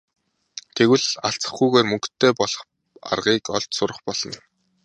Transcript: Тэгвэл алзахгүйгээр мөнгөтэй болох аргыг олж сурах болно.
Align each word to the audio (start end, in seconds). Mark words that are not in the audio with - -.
Тэгвэл 0.75 1.05
алзахгүйгээр 1.27 1.85
мөнгөтэй 1.89 2.31
болох 2.39 2.61
аргыг 3.11 3.43
олж 3.55 3.69
сурах 3.77 3.99
болно. 4.05 4.39